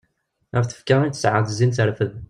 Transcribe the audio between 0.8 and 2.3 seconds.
i tesɛa d zzin terfed.